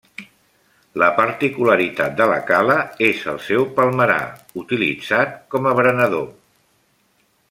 La 1.01 1.09
particularitat 1.17 2.15
de 2.21 2.27
la 2.31 2.39
cala 2.47 2.77
és 3.09 3.21
el 3.33 3.37
seu 3.49 3.67
palmerar, 3.77 4.19
utilitzat 4.63 5.39
com 5.57 5.69
a 5.73 5.79
berenador. 5.81 6.27